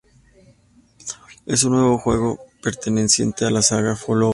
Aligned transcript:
Es 1.45 1.63
un 1.63 1.73
nuevo 1.73 1.99
juego 1.99 2.39
perteneciente 2.63 3.45
a 3.45 3.51
la 3.51 3.61
saga 3.61 3.95
"Fallout". 3.95 4.29